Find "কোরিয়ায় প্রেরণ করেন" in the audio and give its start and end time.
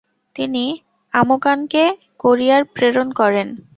2.19-3.47